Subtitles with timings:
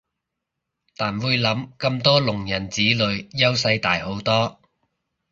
[0.97, 2.95] 但會諗咁多聾人子女
[3.37, 4.59] 優勢大好多